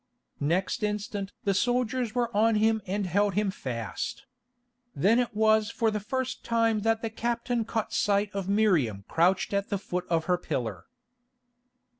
Next 0.39 0.81
instant 0.81 1.31
the 1.43 1.53
soldiers 1.53 2.15
were 2.15 2.35
on 2.35 2.55
him 2.55 2.81
and 2.87 3.05
held 3.05 3.35
him 3.35 3.51
fast. 3.51 4.25
Then 4.95 5.19
it 5.19 5.35
was 5.35 5.69
for 5.69 5.91
the 5.91 5.99
first 5.99 6.43
time 6.43 6.79
that 6.79 7.03
the 7.03 7.09
captain 7.11 7.65
caught 7.65 7.93
sight 7.93 8.31
of 8.33 8.49
Miriam 8.49 9.05
crouched 9.07 9.53
at 9.53 9.69
the 9.69 9.77
foot 9.77 10.07
of 10.09 10.25
her 10.25 10.39
pillar. 10.39 10.87